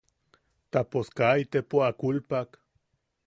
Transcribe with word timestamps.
Tapos 0.73 1.05
kaa 1.17 1.35
itepo 1.43 1.77
a 1.87 1.89
kulpak. 1.99 2.49